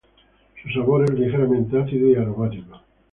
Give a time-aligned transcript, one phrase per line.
[0.63, 2.81] Su sabor es ligeramente ácido y aromático.